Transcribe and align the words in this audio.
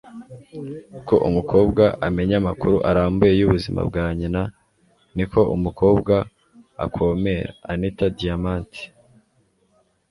uko 0.97 1.13
umukobwa 1.27 1.83
amenya 2.07 2.35
amakuru 2.41 2.75
arambuye 2.89 3.33
y'ubuzima 3.39 3.81
bwa 3.89 4.05
nyina, 4.19 4.41
ni 5.15 5.25
ko 5.31 5.39
umukobwa 5.55 6.15
akomera- 6.85 7.51
anita 7.71 8.05
diamant 8.17 8.71